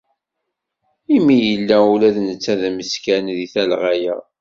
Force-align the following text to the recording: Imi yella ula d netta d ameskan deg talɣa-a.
Imi 1.15 1.35
yella 1.49 1.77
ula 1.93 2.09
d 2.15 2.17
netta 2.27 2.53
d 2.59 2.61
ameskan 2.69 3.25
deg 3.37 3.49
talɣa-a. 3.53 4.15